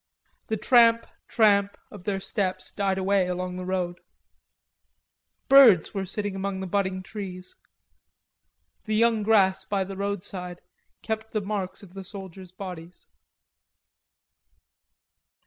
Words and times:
The 0.47 0.57
tramp, 0.57 1.05
tramp 1.27 1.77
of 1.91 2.05
their 2.05 2.19
steps 2.19 2.71
died 2.71 2.97
away 2.97 3.27
along 3.27 3.57
the 3.57 3.65
road. 3.65 3.99
Birds 5.47 5.93
were 5.93 6.07
singing 6.07 6.35
among 6.35 6.59
the 6.59 6.65
budding 6.65 7.03
trees. 7.03 7.55
The 8.85 8.95
young 8.95 9.21
grass 9.21 9.63
by 9.63 9.83
the 9.83 9.95
roadside 9.95 10.61
kept 11.03 11.33
the 11.33 11.39
marks 11.41 11.83
of 11.83 11.93
the 11.93 12.03
soldiers' 12.03 12.51
bodies. 12.51 13.05